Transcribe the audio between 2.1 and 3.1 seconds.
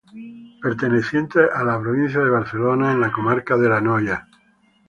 de Barcelona, en